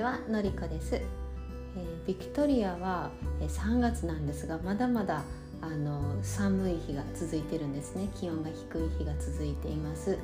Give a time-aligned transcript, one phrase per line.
[0.00, 5.22] ちはのりこです、えービクトリアは、えー3月なんですがまだまだ
[5.60, 8.08] あの寒い日が続いてるんですね。
[8.14, 10.18] 気温が低い日が続いています。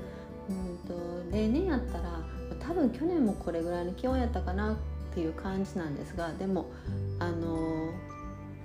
[0.48, 0.94] うんと
[1.30, 2.24] 例年やったら
[2.58, 4.76] 多分去年もこれぐらいの気温やったかなっ
[5.14, 6.70] ていう感じなんですがでも
[7.18, 7.90] あの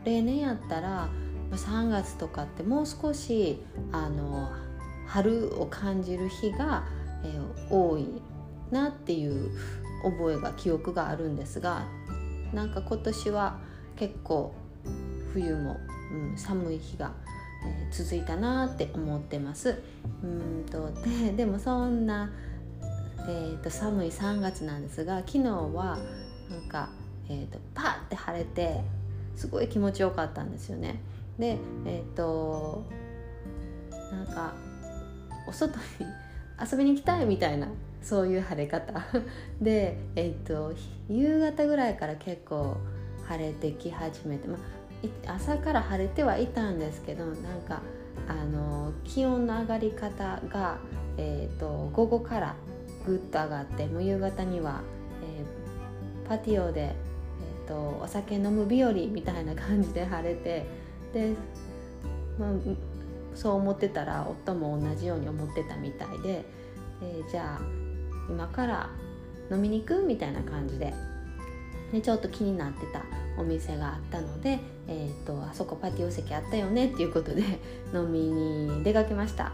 [0.05, 1.09] 例年やったら
[1.51, 4.49] 3月とかってもう少しあの
[5.07, 6.85] 春を感じる日が、
[7.25, 8.07] えー多い
[8.71, 9.51] なっていう
[10.03, 11.85] 覚えが記憶があるんですが
[12.53, 13.59] なんか今年は
[13.95, 14.53] 結構
[15.33, 15.77] 冬も、
[16.11, 17.11] うん、寒い日が、
[17.65, 19.81] えー続いたなって思ってます。
[20.23, 22.31] うんとででもそんな、
[23.19, 25.99] えー、と寒い3月なんですが昨日は
[26.49, 26.89] なんか、
[27.29, 28.81] えー、とパッて晴れて
[29.35, 30.99] すごい気持ちよかったんですよね。
[31.37, 32.83] でえっ、と
[34.11, 34.53] なんか
[35.47, 35.83] お外に
[36.61, 37.67] 遊びに行きたいみたいな
[38.01, 38.93] そういう晴れ方。
[39.61, 40.73] で、えっと
[41.09, 42.77] 夕方ぐらいから結構
[43.27, 44.57] 晴れてき始めて、ま
[45.27, 47.81] あ、朝から晴れてはいたんですけどなんか
[48.27, 50.77] あの気温の上がり方が、
[51.17, 52.55] えっと午後から
[53.05, 54.81] ぐっと上がってもう夕方には、
[55.23, 55.61] えー
[56.31, 56.93] パティオで、え
[57.65, 60.65] っとお酒飲む日和みたいな感じで晴れて
[61.13, 61.33] で、
[62.39, 62.51] まあ、
[63.35, 66.45] そう思ってたら夫も同じように思ってたみたいで、
[67.01, 67.61] えーじゃあ
[68.29, 68.89] 今から
[69.51, 70.01] 飲みに行く？
[70.03, 70.93] みたいな感じで。
[71.91, 73.01] でちょっと気になってた
[73.37, 77.43] お店があったので、えー、とあそこパティオ席あったよねっていうことで
[77.93, 79.51] 飲みに出かけました。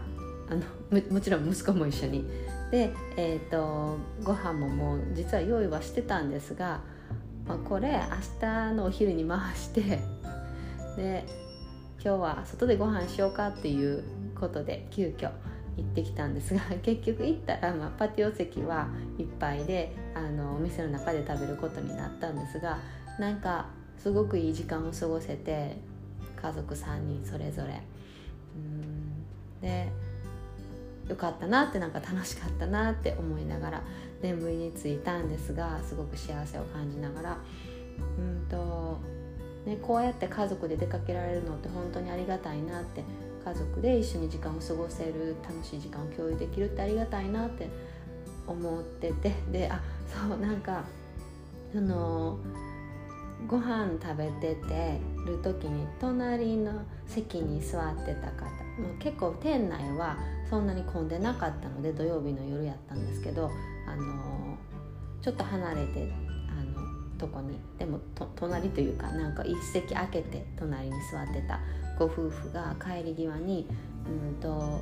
[0.50, 0.62] あの
[1.10, 2.24] もちろん息子も一緒に。
[2.70, 6.80] で、えー、とご飯ももう実は用意はしてたんですが、
[7.46, 9.80] まあ、これ明日のお昼に回して
[10.96, 11.24] で
[12.04, 14.04] 今日は外でご飯しようかっていう
[14.38, 15.30] ことで急遽
[15.78, 22.78] 行ってきたんですが 結局行ったら、まあ、パティオ席はいっぱいであのお店の中で食べることになったんですが
[23.18, 25.76] なんかすごくいい時間を過ごせて
[26.36, 27.80] 家族3人それぞれ。
[28.56, 29.60] うん。
[29.60, 29.88] で
[31.08, 33.82] よかったなってなんか楽しかったなって思いながら
[34.22, 37.38] 眠りについたんですがすごく幸せを感じながら
[38.18, 38.98] うんと、
[39.64, 43.02] ね、こうやって家族で出かけられるのって本当にありがたいなって
[43.44, 47.68] 家族で一緒に時間を過ごせる楽しい時間を共有できるってありがたいなって
[48.46, 49.32] 思ってて。
[49.52, 50.84] であそうなんか
[51.72, 52.38] その
[53.46, 58.46] ご飯食べててる時に隣の席に座ってた方。
[58.78, 60.16] もう結構店内は
[60.48, 63.50] そんなに混んでなかったので土曜日の夜やったんですけど
[63.86, 64.56] あの
[65.20, 66.27] ちょっと離れてあの
[67.18, 67.58] とこに。
[67.78, 68.00] でも
[68.36, 71.60] 隣というかなんか一席空けて隣に座ってた
[71.98, 73.66] ご夫婦が帰り際に
[74.06, 74.80] うんと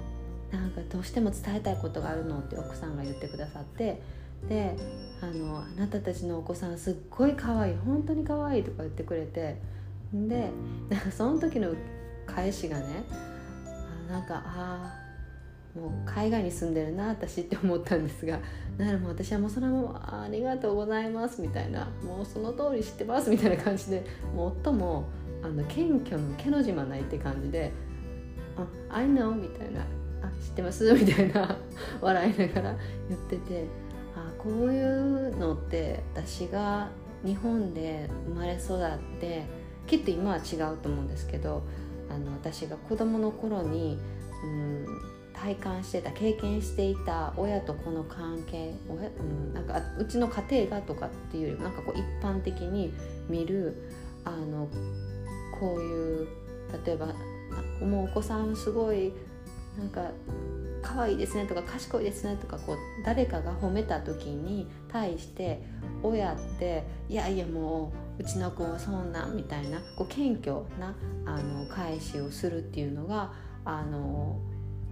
[0.53, 4.01] なんかどうしても伝えたいことがあるのって奥さんが言ってくださって
[4.49, 4.77] で
[5.21, 9.57] あの「あなたたちのお子さんすっごい可愛い本当に可愛いとか言ってくれて
[10.13, 10.51] で
[10.89, 11.75] なんかその時の
[12.27, 13.05] 返しがね
[14.09, 15.06] あなんかああ
[15.77, 18.41] もう海外に住んでるな私って思ったんですが
[18.79, 24.05] ならも私はもうそれはもありがとうございますみたいなもうその通り知ってますみたいな感じで
[24.35, 25.05] もう夫も
[25.43, 27.73] あの謙虚の毛の字まないって感じで
[28.57, 29.83] 「あ I know」みたいな
[30.23, 31.57] 「あ知ってます」みたいな
[32.01, 32.77] 笑いながら
[33.09, 33.67] 言ってて
[34.17, 36.89] あこういうのって私が
[37.23, 39.45] 日本で生まれ育って
[39.87, 41.63] きっと今は違うと思うんですけど
[42.09, 43.99] あの私が子供の頃に、
[44.45, 44.87] うん、
[45.37, 52.93] 体感してた経験していた親と子の関係親、うん、なんかうちの家庭がとかっていうよりなんかこう一般的に
[53.29, 53.91] 見る
[54.25, 54.69] あの
[55.61, 56.29] こういう
[56.85, 57.07] 例えば
[57.85, 59.13] もうお子さんすごい
[59.79, 60.11] なんか
[60.83, 65.61] 可愛いですねとか賢いですねとかこう誰かが褒めた時に対して
[66.03, 70.95] 親っていやいやもううちの子はそんなみたいなこう謙虚な
[71.27, 73.33] あの返しをするっていうのが
[73.65, 74.41] あの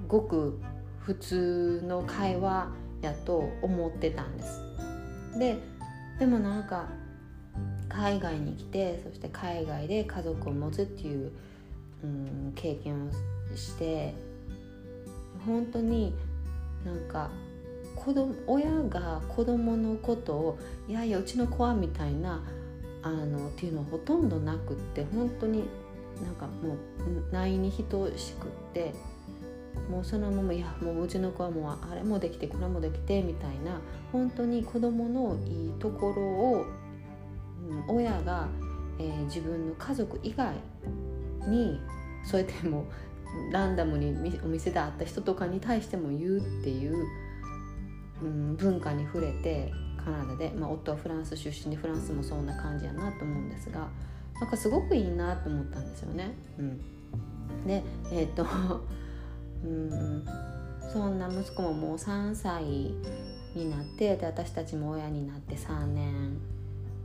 [0.08, 0.60] ごく
[1.00, 2.68] 普通の会話
[3.02, 4.60] やと思ってたんです。
[5.38, 5.58] で
[6.18, 6.88] でもなんか
[7.88, 11.32] 海外に来てそして海外で家族を持つっていう、
[12.02, 13.10] うん、経験を
[13.56, 14.14] して
[15.44, 16.14] 本当に
[16.84, 17.30] なんか
[17.94, 20.58] 子供親が子供のことを
[20.88, 22.42] 「いやいやうちの子は」みたいな
[23.02, 25.64] あのっていうのはほとんどなくって本当に
[26.22, 26.76] なんかもう
[27.32, 28.94] 内に等しくって
[29.90, 33.80] もうそのまま「いやもううちの子はもうあれもできてこれもできて」みたいな
[34.12, 36.64] 本当に子供のいいところを、
[37.88, 38.48] うん、親が、
[38.98, 40.54] えー自分の家族以外
[41.48, 41.80] に
[42.24, 42.86] そうやっても
[43.50, 47.06] ランダムにお店で会った人とかに対しても言うっていう、
[48.22, 49.72] うん、文化に触れて
[50.04, 53.88] カナダで、まあ、夫はフランス出身でフランスもそんな感じやなと思うんですが
[54.40, 56.34] なんかすごくいいなと思ったんですよね。
[56.58, 58.44] うん、でえっ、と
[59.64, 60.24] うん
[60.92, 66.38] そんな息子ももう3歳になってで私たちも親になって3年、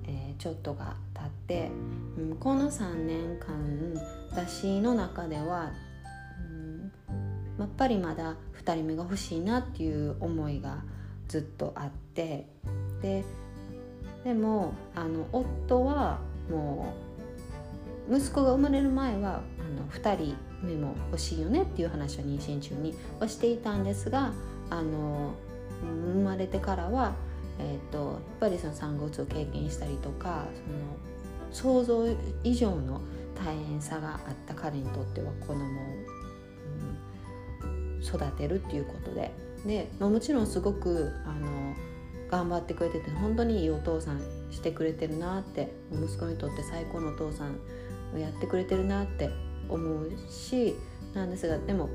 [0.06, 1.72] えー、ちょっとが経って、
[2.18, 4.00] うん、この3年間
[4.32, 5.72] 私の中では、
[6.40, 6.92] うん、
[7.58, 10.84] やっぱりまだ2人目が欲しいなっていう思いが
[11.28, 12.48] ずっとあって
[13.02, 13.24] で
[14.24, 16.20] でもあの夫は
[16.50, 16.94] も
[18.10, 24.34] う息子が生まれる前はあの2人目も欲しいよねっていう話を妊娠中にはしていたんですが
[24.70, 25.34] あの
[25.82, 27.14] 生まれてからは、
[27.60, 30.46] えーと、やっぱりその産後うつを経験したりとか
[31.52, 32.06] その想像
[32.44, 33.02] 以上の
[33.36, 35.66] 大変さがあった彼にとっては子供を、
[37.64, 39.32] うん、育てるっていうことで。
[39.66, 41.76] で、まあ、もちろんすごくあの
[42.30, 44.22] 頑張ってくれてて本当にいいお父さん
[44.52, 47.58] してくれてるなって息子にとって最高のお父さん
[48.16, 49.30] をやってくれてるなって
[49.70, 50.76] 思うし
[51.14, 51.90] なんですがでも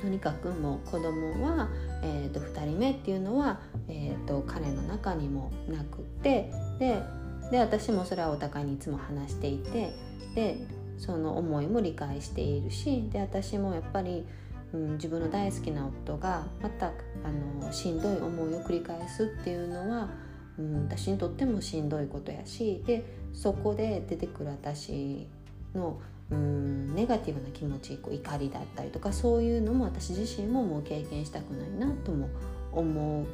[0.00, 1.68] とにかくもう子供は、
[2.02, 7.02] えーと、2人目っていうのは、えーと、彼の中にもなくてで
[7.50, 9.92] で私もそれはお互いにいつも話していて
[10.34, 10.58] で
[10.98, 14.26] その思いも理解しているしで私もやっぱり、
[14.72, 16.88] うん、自分の大好きな夫がまた
[17.24, 20.10] あのしんどい思いを繰り返すっていうのは、
[20.58, 25.28] うん、私にとってもしんどいことやしでそこで出てくる私
[25.74, 26.00] の
[26.30, 32.28] うんネガティブな気持ちこう怒りだったりとかそういうのも私自身ももう経験したくないなとも
[32.72, 33.26] 思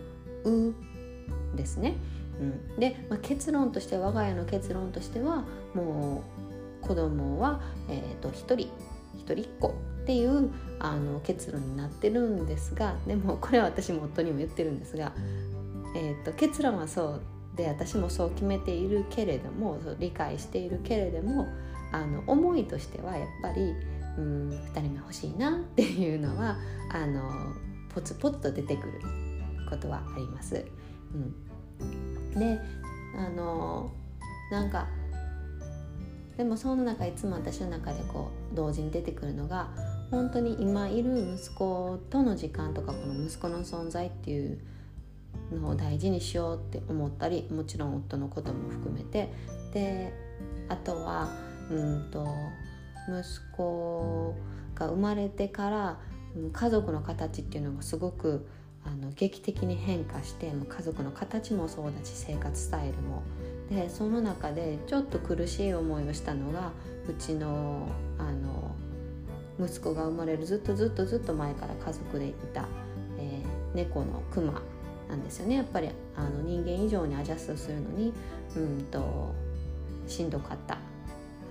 [0.44, 0.74] う
[1.56, 1.94] ですね。
[2.40, 5.44] うん、で、まあ、結論として我が家の結論としては
[5.74, 6.24] も
[6.82, 8.68] う子供は、えーと、1人1
[9.24, 10.50] 人1個っていう
[10.80, 15.12] あの結論になってるんですがでもこれは私も夫にも言ってるんですが、
[15.94, 17.20] えーと結論はそう
[17.54, 21.46] で私もそう決めているけれども理解しているけれども
[21.92, 23.74] あの思いとしてはやっぱり
[24.18, 26.56] うん2人目欲しいなっていうのは
[26.90, 27.52] あの
[27.94, 29.00] ポツポツと出てくる
[29.68, 30.64] ことはあります。
[31.14, 32.58] うん、で
[33.16, 33.90] あの
[34.50, 34.86] なんか
[36.36, 39.68] でもその中いつも私の中でこう同時に出てくるのが
[40.10, 44.58] 本当に今いる息子との時間とかこの息子の存在っていう
[45.52, 49.32] のを大事にしようって思ったりもちろん夫のことも含めて
[49.72, 50.12] で
[50.68, 51.30] あとは
[51.70, 52.26] うんと
[53.08, 54.34] 息子
[54.74, 55.98] が生まれてから
[56.52, 58.46] 家族の形っていうのがすごく
[58.84, 63.22] あの劇的に変化して家族の形もそうだし生活スタイルも。
[63.70, 66.72] でその中でちょっと苦しい思いをしたのが
[67.08, 67.86] うちの
[68.18, 68.74] あの
[69.58, 72.66] 息子が生まれるずっとずっとずっと前から家族でいた、
[73.18, 74.62] えー、猫のクマ
[75.08, 75.56] なんですよね。
[75.56, 78.12] やっぱりあの人間以上にアジャストするのに
[78.56, 79.32] うんと
[80.06, 80.78] しんどかった。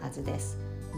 [0.01, 0.57] はずです。
[0.93, 0.97] う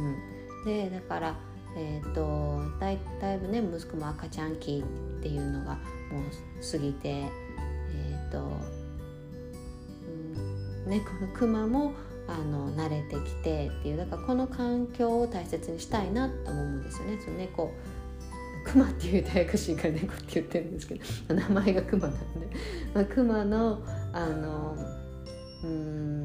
[0.63, 1.35] ん、でだから
[1.75, 4.83] えーと、だいだいぶね息子も赤ちゃん期
[5.19, 7.29] っていうのがもう過ぎてえ
[8.27, 8.43] っ、ー、と、
[10.85, 11.93] うん、ねこのクマも
[12.27, 17.19] あの慣れてきてっていうだからこの環境を大切にしたいなと思うんですよね。
[17.23, 17.71] その猫
[18.65, 21.01] クマっていうとややこしいから猫って言ってるんですけど
[21.35, 22.47] 名前がクマなんで、
[22.93, 23.81] まあ、クマの
[24.13, 24.77] あの
[25.63, 26.22] うん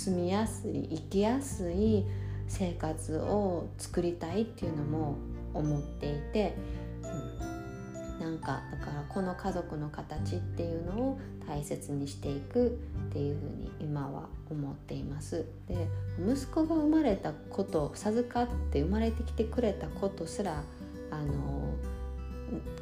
[0.00, 2.06] 住みやすい生きやすい
[2.48, 5.18] 生活を作りたいっていうのも
[5.52, 6.56] 思っていて、
[7.02, 12.70] うん、なんかだからこの家族の形っていうのを大切にしていくっ
[13.12, 15.44] ていうふうに今は思っています。
[15.68, 15.86] で
[16.18, 20.62] 息子が生まれたこと授かって生まれてきてくれたことすら
[21.10, 21.74] あの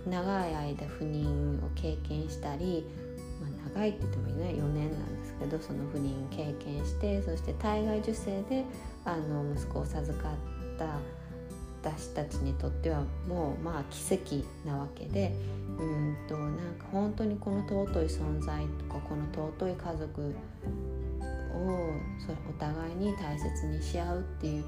[0.06, 2.86] 長い間不妊を経験したり
[3.40, 8.64] ま長いって言ってもいない4年なんですけどその不妊経験してそして体外受精で
[9.04, 10.32] あの息子を授かっ
[10.78, 10.86] た
[11.82, 15.32] 私たちにとってはもうまあ奇跡なわけで
[15.78, 20.34] うんとなんか本当にこの尊い存在とかこの尊い家族
[21.54, 24.64] をそれお互いに大切にし合うっていう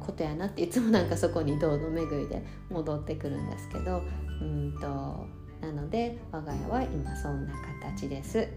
[0.00, 4.02] ことやなっていつもなんかそこに堂々巡りで戻ってくるんですけど
[4.40, 4.86] うんと
[5.60, 7.52] なので我が家は今そんな
[7.82, 8.48] 形です。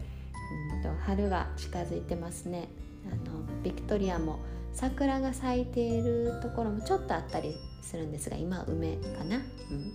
[0.81, 2.69] と春が近づいてますね。
[3.12, 4.39] あのビクトリアも
[4.74, 9.91] 桜が咲いているところもちょっとあったりするんですが今梅かな、うん、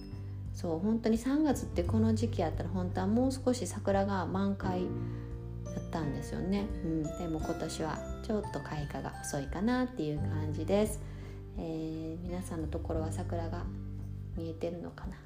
[0.54, 4.86] そう本当に3月ってこの時期やったら本当はもう少し桜が満開
[5.64, 11.00] だったんですよね、うん、でも今年はちょっと開花が遅いかなっていう感じです、
[11.58, 13.62] えー、皆さんのところは桜が
[14.36, 15.16] 見えてるのかな、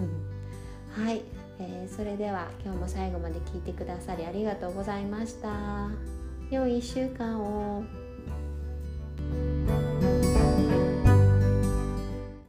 [0.00, 1.04] うん。
[1.04, 1.22] はい、
[1.60, 5.90] えー、それでは今日も最後まで聞いてくださりありがとうございました。
[6.50, 7.84] 良い1週間を。